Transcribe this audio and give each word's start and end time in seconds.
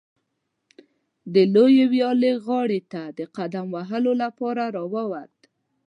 د 1.33 1.35
لویې 1.53 1.85
ویالې 1.93 2.31
غاړې 2.45 2.81
ته 2.91 3.01
د 3.17 3.19
قدم 3.37 3.65
وهلو 3.75 4.13
لپاره 4.23 4.63
راووت. 4.75 5.33